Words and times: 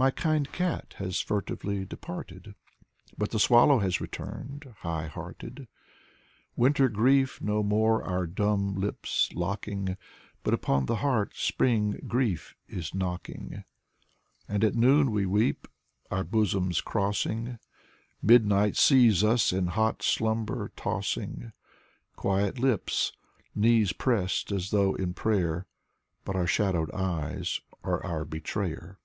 My 0.00 0.12
kind 0.12 0.52
cat 0.52 0.94
has 0.98 1.18
furtively 1.18 1.84
departed, 1.84 2.54
But 3.18 3.32
the 3.32 3.40
swallow 3.40 3.80
has 3.80 4.00
returned, 4.00 4.72
high 4.82 5.08
hearted. 5.08 5.66
Winter 6.54 6.88
grief 6.88 7.40
no 7.42 7.64
more 7.64 8.04
our 8.04 8.24
dumb 8.24 8.76
lips 8.76 9.30
locking, 9.34 9.96
But 10.44 10.54
upon 10.54 10.86
the 10.86 10.94
heart 11.02 11.34
Spring 11.34 12.00
grief 12.06 12.54
is 12.68 12.94
knocking. 12.94 13.64
And 14.46 14.62
at 14.62 14.76
noon 14.76 15.10
we 15.10 15.26
weep, 15.26 15.66
our 16.12 16.22
bosoms 16.22 16.80
crossing, 16.80 17.58
Midnight 18.22 18.76
sees 18.76 19.24
us 19.24 19.52
in 19.52 19.66
hot 19.66 20.04
slumber 20.04 20.70
tossing: 20.76 21.50
Quiet 22.14 22.60
lips, 22.60 23.14
knees 23.52 23.92
pressed 23.92 24.52
as 24.52 24.70
though 24.70 24.94
in 24.94 25.12
prayer, 25.12 25.66
But 26.24 26.36
our 26.36 26.46
shadowed 26.46 26.92
eyes 26.92 27.60
are 27.82 28.00
our 28.06 28.24
betrayer. 28.24 29.00